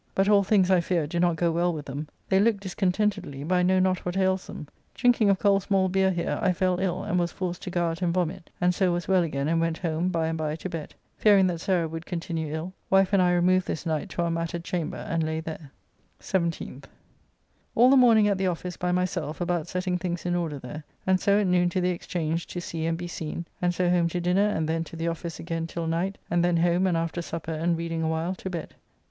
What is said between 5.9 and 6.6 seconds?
here I